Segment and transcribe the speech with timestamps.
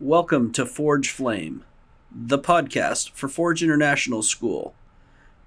[0.00, 1.64] Welcome to Forge Flame,
[2.14, 4.74] the podcast for Forge International School,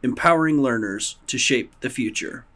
[0.02, 2.48] empowering learners to shape the future.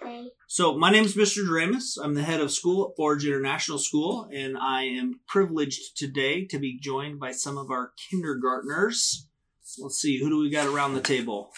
[0.00, 0.28] Okay.
[0.46, 1.44] So, my name is Mr.
[1.44, 1.98] Dramus.
[2.00, 6.58] I'm the head of school at Forge International School, and I am privileged today to
[6.60, 9.26] be joined by some of our kindergartners.
[9.80, 11.50] Let's see, who do we got around the table?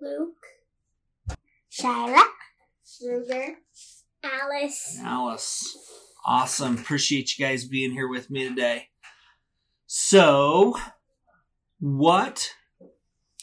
[0.00, 1.38] Luke.
[1.70, 2.24] Shyla.
[3.06, 3.54] Ruger.
[4.24, 4.98] Alice.
[5.00, 5.78] Alice.
[6.24, 6.76] Awesome.
[6.76, 8.88] Appreciate you guys being here with me today.
[9.86, 10.78] So,
[11.80, 12.54] what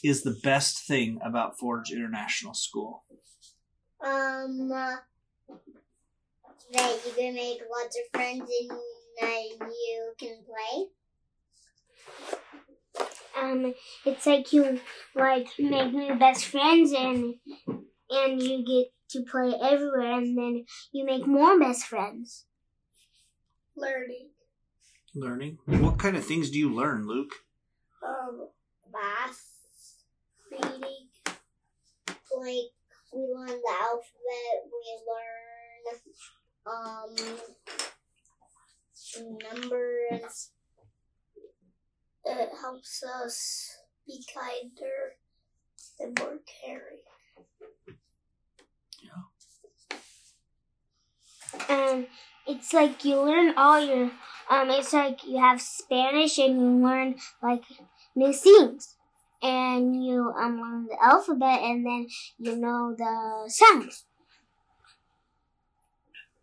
[0.02, 3.04] is the best thing about Forge International School?
[4.02, 4.96] Um, uh,
[6.72, 8.70] that you can make lots of friends and
[9.20, 10.86] that you can play.
[13.38, 14.80] Um, it's like you
[15.14, 17.34] like make new best friends and
[18.10, 22.46] and you get to play everywhere and then you make more best friends.
[23.76, 24.30] Learning.
[25.14, 25.58] Learning.
[25.66, 27.32] What kind of things do you learn, Luke?
[28.06, 28.48] Um,
[28.92, 29.42] math,
[30.50, 31.08] reading.
[32.36, 32.72] Like
[33.12, 34.56] we learn the alphabet.
[34.66, 35.40] We learn
[36.66, 37.14] um
[39.52, 40.50] numbers.
[42.24, 43.76] It helps us
[44.06, 45.16] be kinder
[45.98, 47.02] and more caring.
[49.02, 49.22] Yeah.
[51.68, 52.06] Um,
[52.50, 54.10] it's like you learn all your
[54.50, 54.70] um.
[54.70, 57.62] It's like you have Spanish and you learn like
[58.16, 58.96] new things,
[59.42, 64.04] and you um learn the alphabet and then you know the sounds.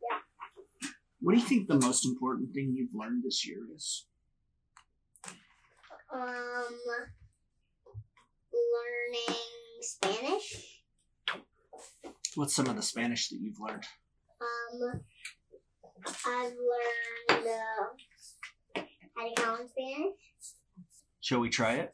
[0.02, 0.20] Yeah.
[1.20, 4.06] What do you think the most important thing you've learned this year is?
[6.14, 6.80] Um,
[8.54, 9.38] learning
[9.82, 10.82] Spanish.
[12.36, 13.84] What's some of the Spanish that you've learned?
[14.40, 15.02] Um,
[16.08, 18.82] I've learned uh,
[19.16, 20.16] how to count in Spanish.
[21.20, 21.94] Shall we try it?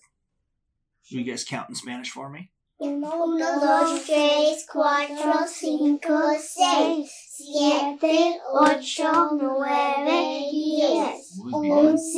[1.05, 2.51] You guys count in Spanish for me?
[2.79, 12.13] Uno, dos, tres, cuatro, cinco, seis, siete, ocho, nueve, diez, once,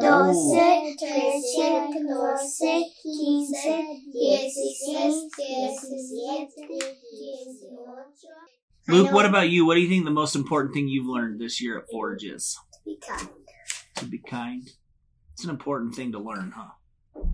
[0.00, 3.76] doce, trece, catorce, quince,
[4.12, 6.66] dieciséis, diecisiete,
[7.12, 8.65] dieciocho.
[8.88, 9.66] Luke, what about you?
[9.66, 12.58] What do you think the most important thing you've learned this year at Forge is?
[12.72, 13.28] To be kind.
[13.96, 14.70] To be kind.
[15.32, 17.24] It's an important thing to learn, huh?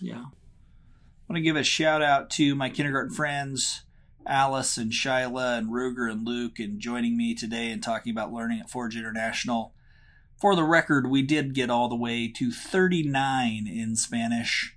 [0.00, 0.24] Yeah.
[0.24, 3.84] I want to give a shout out to my kindergarten friends,
[4.26, 8.60] Alice and Shyla and Ruger and Luke, and joining me today and talking about learning
[8.60, 9.74] at Forge International.
[10.40, 14.76] For the record, we did get all the way to 39 in Spanish.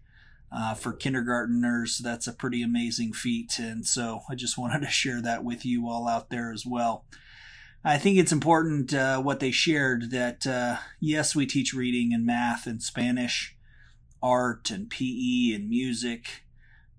[0.53, 3.57] Uh, for kindergarteners, that's a pretty amazing feat.
[3.57, 7.05] And so I just wanted to share that with you all out there as well.
[7.83, 12.25] I think it's important uh, what they shared that uh, yes, we teach reading and
[12.25, 13.55] math and Spanish,
[14.21, 16.43] art and PE and music,